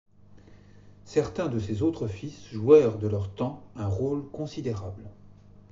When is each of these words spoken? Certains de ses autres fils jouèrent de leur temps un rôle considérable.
Certains 1.05 1.47
de 1.47 1.59
ses 1.59 1.83
autres 1.83 2.07
fils 2.07 2.47
jouèrent 2.49 2.97
de 2.97 3.07
leur 3.07 3.29
temps 3.35 3.61
un 3.75 3.85
rôle 3.85 4.25
considérable. 4.31 5.05